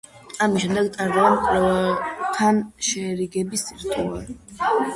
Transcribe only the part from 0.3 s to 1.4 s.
ამის შემდეგ ტარდება